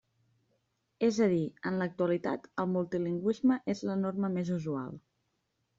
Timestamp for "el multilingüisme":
2.65-3.61